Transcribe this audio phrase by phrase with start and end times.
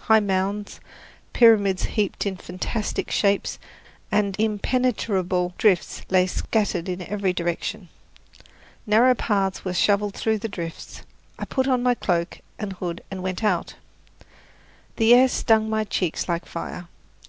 [0.00, 0.80] High mounds,
[1.32, 3.60] pyramids heaped in fantastic shapes,
[4.10, 7.88] and impenetrable drifts lay scattered in every direction.
[8.84, 11.02] Narrow paths were shoveled through the drifts.
[11.38, 13.76] I put on my cloak and hood and went out.
[14.96, 16.88] The air stung my cheeks like fire.